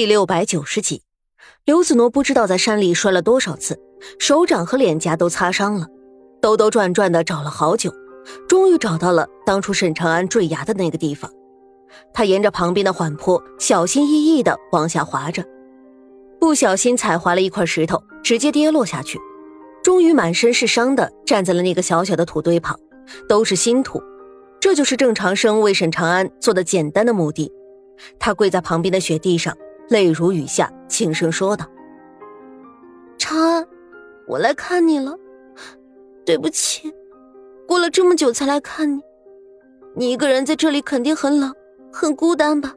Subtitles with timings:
[0.00, 1.02] 第六百九十集，
[1.66, 3.78] 刘子诺不知道在山里摔了多少次，
[4.18, 5.88] 手掌和脸颊都擦伤了，
[6.40, 7.92] 兜兜转转的找了好久，
[8.48, 11.30] 终于找到了当初沈长安坠崖的那个地方。
[12.14, 15.44] 他沿着旁边的缓坡，小心翼翼的往下滑着，
[16.40, 19.20] 不小心踩滑了一块石头，直接跌落下去，
[19.84, 22.74] 终于满身是伤的站在了那个小小的土堆旁，
[23.28, 24.02] 都是新土，
[24.60, 27.52] 这就是郑长生为沈长安做的简单的墓地。
[28.18, 29.54] 他跪在旁边的雪地上。
[29.90, 31.66] 泪如雨下，轻声说道
[33.18, 33.66] ：“长安，
[34.28, 35.18] 我来看你了。
[36.24, 36.94] 对不起，
[37.66, 39.00] 过了这么久才来看你。
[39.96, 41.52] 你一个人在这里肯定很冷，
[41.92, 42.72] 很孤单吧？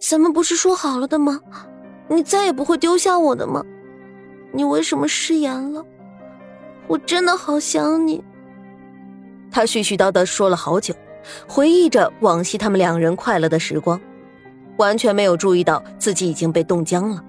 [0.00, 1.40] 咱们不是说好了的吗？
[2.08, 3.64] 你再也不会丢下我的吗？
[4.52, 5.86] 你为什么失言了？
[6.88, 8.24] 我真的好想你。”
[9.52, 10.92] 他絮絮叨叨说了好久，
[11.46, 14.00] 回忆着往昔他们两人快乐的时光。
[14.80, 17.22] 完全没有注意到自己已经被冻僵了。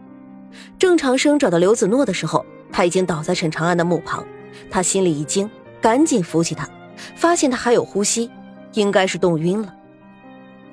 [0.80, 4.26] 郑长生找到刘子诺的时候，他已经倒在沈长安的墓旁。
[4.70, 5.50] 他心里一惊，
[5.82, 6.68] 赶紧扶起他，
[7.16, 8.32] 发现他还有呼吸，
[8.74, 9.76] 应该是冻晕了。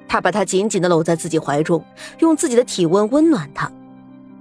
[0.06, 1.84] 他把他紧紧地搂在自己怀中，
[2.20, 3.70] 用自己的体温温暖他。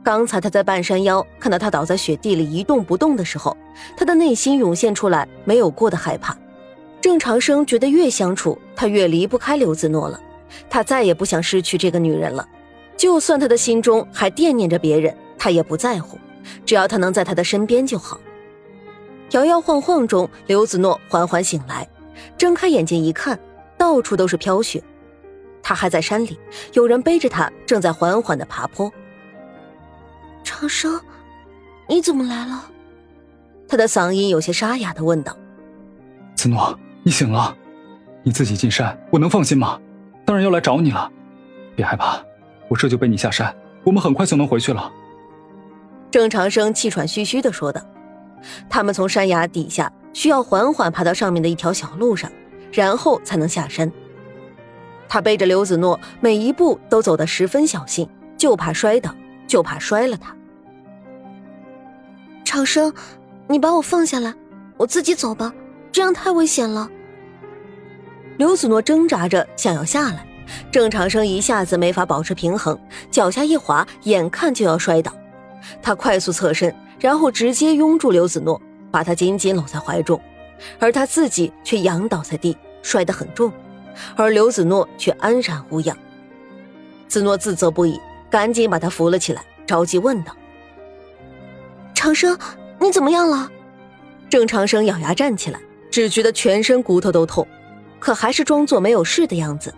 [0.03, 3.57] 刚才他在半山腰看到他倒在雪地里一动不动的时候，
[3.97, 6.37] 他的内心涌现出来没有过的害怕。
[7.01, 10.19] 郑长生觉得越相处，他越离不开刘子诺了。
[10.69, 12.47] 他再也不想失去这个女人了，
[12.95, 16.17] 就算他的心中还惦念着别人，他也不在乎，
[16.65, 18.19] 只要他能在他的身边就好。
[19.31, 21.87] 摇摇晃晃中，刘子诺缓缓醒来，
[22.37, 23.37] 睁开眼睛一看，
[23.77, 24.81] 到处都是飘雪，
[25.61, 26.39] 他还在山里，
[26.73, 28.91] 有人背着他，正在缓缓的爬坡。
[30.43, 30.99] 长生，
[31.89, 32.71] 你怎么来了？
[33.67, 35.35] 他的嗓音有些沙哑的问道。
[36.35, 37.53] 子诺，你醒了，
[38.23, 39.77] 你自己进山，我能放心吗？
[40.27, 41.09] 当然要来找你了，
[41.73, 42.21] 别害怕，
[42.67, 44.91] 我这就背你下山，我们很快就能回去了。
[46.11, 47.79] 郑长生气喘吁吁的说道
[48.69, 52.29] ：“他们从山崖底下需要缓缓爬到上面的一条小路上，
[52.73, 53.89] 然后才能下山。
[55.07, 59.15] 他背着刘子诺，每一步都走得十分小心，就怕摔倒，
[59.47, 60.35] 就怕摔了他。”
[62.43, 62.93] 长生，
[63.47, 64.33] 你把我放下来，
[64.75, 65.53] 我自己走吧，
[65.89, 66.89] 这样太危险了。
[68.37, 70.25] 刘子诺挣扎着想要下来，
[70.71, 75.11] 郑长生一下子没法保持平衡，脚下一滑，眼看就要摔倒。
[75.81, 78.61] 他快速侧身，然后直接拥住刘子诺，
[78.91, 80.21] 把他紧紧搂在怀中，
[80.79, 83.51] 而他自己却仰倒在地，摔得很重，
[84.15, 85.97] 而刘子诺却安然无恙。
[87.07, 87.99] 子诺自责不已，
[88.29, 90.31] 赶紧把他扶了起来，着急问道
[91.95, 92.37] ：“长生，
[92.79, 93.49] 你怎么样了？”
[94.29, 95.59] 郑长生咬牙站起来，
[95.89, 97.47] 只觉得全身骨头都痛。
[98.07, 99.73] 可还是装作没有事的样子。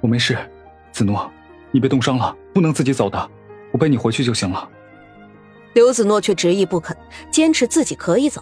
[0.00, 0.38] 我没事，
[0.92, 1.28] 子诺，
[1.72, 3.30] 你被冻伤了，不能自己走的，
[3.72, 4.68] 我背你回去就行了。
[5.72, 6.96] 刘子诺却执意不肯，
[7.32, 8.40] 坚持自己可以走。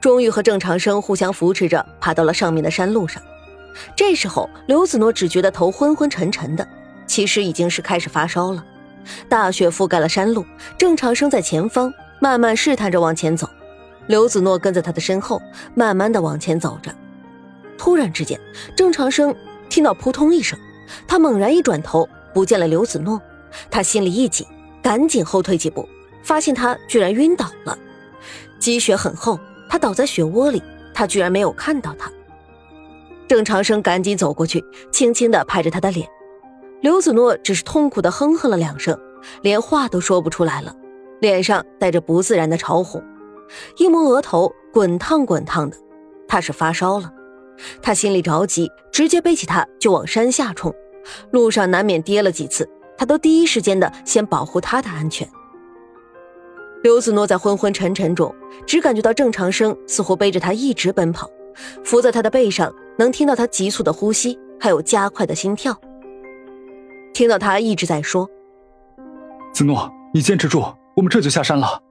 [0.00, 3.22] 终于和郑长生互相扶持着爬到了上面的山路上。
[3.94, 6.66] 这时候，刘子诺只觉得头昏昏沉沉的，
[7.06, 8.64] 其实已经是开始发烧了。
[9.28, 10.46] 大雪覆盖了山路，
[10.78, 11.92] 郑长生在前方
[12.22, 13.46] 慢慢试探着往前走，
[14.06, 15.42] 刘子诺跟在他的身后，
[15.74, 16.90] 慢慢的往前走着。
[17.80, 18.38] 突然之间，
[18.76, 19.34] 郑长生
[19.70, 20.58] 听到扑通一声，
[21.08, 23.18] 他猛然一转头，不见了刘子诺，
[23.70, 24.46] 他心里一紧，
[24.82, 25.88] 赶紧后退几步，
[26.22, 27.78] 发现他居然晕倒了。
[28.58, 32.12] 积雪很厚，他倒在雪窝里，他居然没有看到他。
[33.26, 34.62] 郑长生赶紧走过去，
[34.92, 36.06] 轻轻地拍着他的脸，
[36.82, 38.94] 刘子诺只是痛苦地哼哼了两声，
[39.40, 40.76] 连话都说不出来了，
[41.20, 43.02] 脸上带着不自然的潮红，
[43.78, 45.78] 一摸额头，滚烫滚烫的，
[46.28, 47.10] 他是发烧了。
[47.82, 50.74] 他心里着急，直接背起他就往山下冲。
[51.30, 55.28] 路上难免跌了几次，他都第一时间的先保护他的安全。
[56.82, 58.34] 刘子诺在昏昏沉沉中，
[58.66, 61.30] 只感觉到郑长生似乎背着他一直奔跑，
[61.84, 65.78] 伏在他的背上，能听到他急促的呼吸，还有加快的心跳。
[67.12, 68.28] 听到他一直在说
[69.52, 70.62] ：“子诺，你坚持住，
[70.96, 71.82] 我们这就下山了。”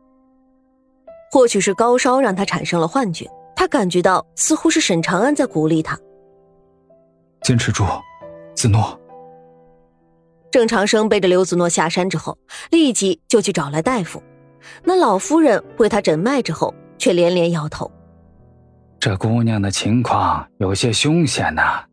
[1.32, 3.30] 或许是高烧让他产生了幻觉。
[3.60, 6.00] 他感觉到似乎是沈长安在鼓励他，
[7.42, 7.84] 坚持住，
[8.56, 8.98] 子诺。
[10.50, 12.38] 郑长生背着刘子诺下山之后，
[12.72, 14.24] 立即就去找来大夫。
[14.82, 17.92] 那老夫人为他诊脉之后，却连连摇头
[18.98, 21.84] ：“这姑娘的情况有些凶险呐，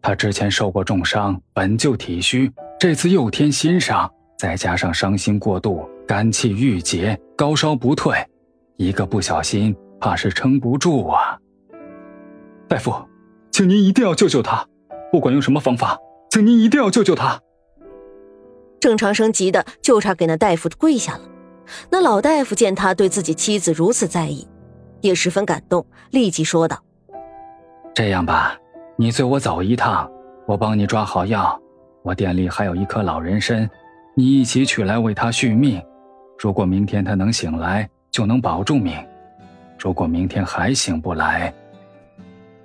[0.00, 8.18] 她之前受过重伤，本就体虚，这次又添新伤，再加上伤心过度，肝气郁结，高烧不退，
[8.76, 9.72] 一个不小心。”
[10.02, 11.38] 怕是撑不住啊！
[12.68, 12.92] 大夫，
[13.52, 14.66] 请您一定要救救他，
[15.12, 15.96] 不管用什么方法，
[16.28, 17.40] 请您一定要救救他。
[18.80, 21.20] 郑长生急得就差给那大夫跪下了。
[21.88, 24.48] 那老大夫见他对自己妻子如此在意，
[25.02, 26.76] 也十分感动，立即说道
[27.94, 28.58] ：“这样吧，
[28.96, 30.10] 你随我走一趟，
[30.46, 31.56] 我帮你抓好药。
[32.02, 33.70] 我店里还有一颗老人参，
[34.16, 35.80] 你一起取来为他续命。
[36.40, 38.96] 如果明天他能醒来，就能保住命；
[39.82, 41.52] 如果明天还醒不来……”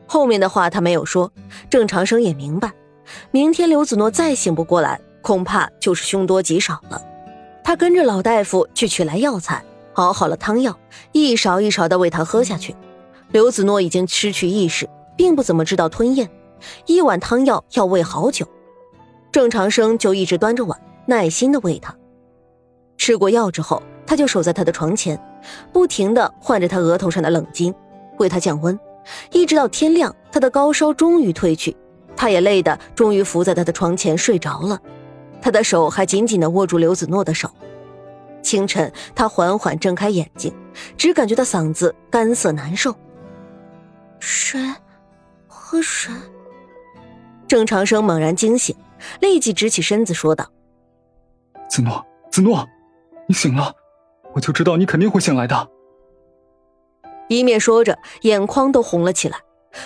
[0.06, 1.32] 后面的话他没有说，
[1.70, 2.72] 郑长生也明白，
[3.32, 7.02] 明天刘子诺再醒不过来，恐怕就是凶多吉少了。
[7.64, 9.62] 他跟着老大夫去取来药材，
[9.96, 10.78] 熬好了汤药，
[11.12, 12.76] 一勺一勺的喂他喝下去。
[13.32, 14.88] 刘子诺已经失去意识，
[15.18, 16.30] 并不怎么知道吞咽，
[16.86, 18.48] 一碗汤药要喂好久。
[19.30, 21.94] 郑长生就一直端着碗，耐心的喂他。
[22.98, 25.22] 吃过药之后，他就守在他的床前，
[25.72, 27.72] 不停的换着他额头上的冷巾，
[28.18, 28.80] 为他降温。
[29.32, 31.76] 一直到天亮，他的高烧终于退去，
[32.16, 34.80] 他也累得终于伏在他的床前睡着了。
[35.42, 37.52] 他的手还紧紧的握住刘子诺的手。
[38.42, 40.54] 清晨，他缓缓睁开眼睛，
[40.98, 42.96] 只感觉到嗓子干涩难受。
[44.20, 44.60] 水，
[45.48, 46.14] 喝水。
[47.48, 48.76] 郑长生猛然惊醒，
[49.20, 50.50] 立即直起身子说道
[51.70, 52.68] ：“子诺，子诺，
[53.28, 53.74] 你醒了，
[54.38, 55.70] 我就知道你肯定会醒来的。”
[57.28, 59.38] 一面说着，眼眶都红了起来。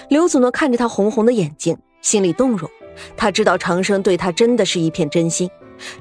[0.10, 2.70] 刘子诺看着他红红的眼睛，心里动容。
[3.18, 5.50] 他知道长生对他真的是一片真心。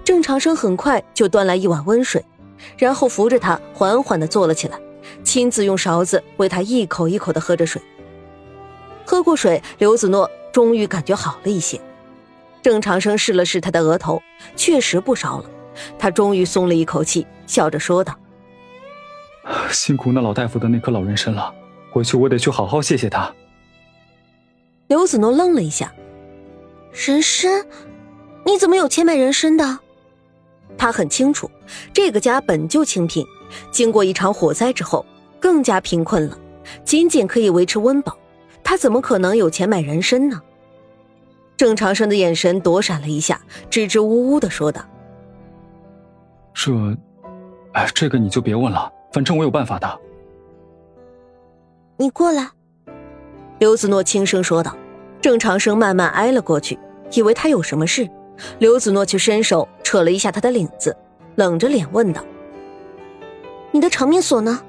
[0.05, 2.23] 郑长生很快就端来一碗温水，
[2.76, 4.79] 然后扶着他缓缓地坐了起来，
[5.25, 7.81] 亲自用勺子为他一口一口地喝着水。
[9.06, 11.81] 喝过水，刘子诺终于感觉好了一些。
[12.61, 14.20] 郑长生试了试他的额头，
[14.55, 15.49] 确实不烧了。
[15.99, 18.14] 他终于松了一口气，笑着说道。
[19.70, 21.52] 辛苦那老大夫的那颗老人参了，
[21.93, 23.32] 回去我得去好好谢谢他。
[24.88, 25.93] 刘子诺愣了一下，
[26.93, 27.67] 人参？
[28.44, 29.79] 你怎么有钱买人参的？
[30.79, 31.50] 他很清楚，
[31.93, 33.25] 这个家本就清贫，
[33.70, 35.05] 经过一场火灾之后
[35.38, 36.38] 更加贫困了，
[36.85, 38.17] 仅仅可以维持温饱，
[38.62, 40.41] 他怎么可能有钱买人参呢？
[41.56, 44.82] 郑长生的眼神躲闪了一下，支支吾吾的说道
[46.55, 46.73] ：“这，
[47.73, 50.01] 哎，这个你就别问了。”反正我有办法的。
[51.97, 52.49] 你过来，
[53.59, 54.77] 刘子诺轻声说道。
[55.23, 56.79] 郑长生慢慢挨了过去，
[57.12, 58.09] 以为他有什么事。
[58.59, 60.97] 刘子诺却伸手扯了一下他的领子，
[61.35, 62.25] 冷着脸问道
[63.71, 64.62] ：“你的长命锁呢？”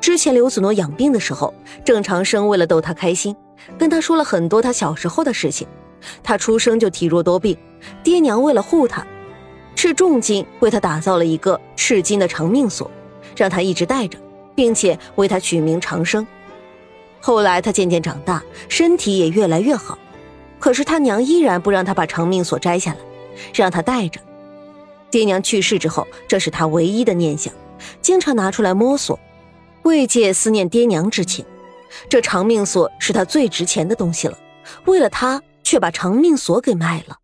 [0.00, 1.52] 之前刘子诺养病的时候，
[1.84, 3.36] 郑长生为了逗他开心，
[3.76, 5.68] 跟他说了很多他小时候的事情。
[6.22, 7.54] 他出生就体弱多病，
[8.02, 9.06] 爹娘为了护他，
[9.76, 12.90] 斥重金为他打造了一个赤金的长命锁。
[13.36, 14.18] 让他一直带着，
[14.54, 16.26] 并且为他取名长生。
[17.20, 19.98] 后来他渐渐长大，身体也越来越好，
[20.58, 22.98] 可是他娘依然不让他把长命锁摘下来，
[23.54, 24.20] 让他带着。
[25.10, 27.52] 爹娘去世之后，这是他唯一的念想，
[28.02, 29.18] 经常拿出来摸索，
[29.84, 31.44] 慰藉思念爹娘之情。
[32.08, 34.36] 这长命锁是他最值钱的东西了，
[34.84, 37.16] 为了他却把长命锁给卖了。